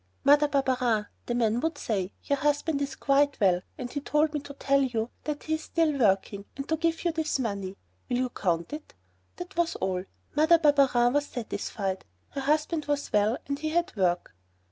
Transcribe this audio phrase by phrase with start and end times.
[0.23, 4.39] "Mother Barberin," the man would say, "your husband is quite well, and he told me
[4.39, 7.77] to tell you that he's still working, and to give you this money.
[8.09, 8.95] Will you count it?"
[9.35, 10.05] That was all.
[10.35, 14.33] Mother Barberin was satisfied, her husband was well and he had work.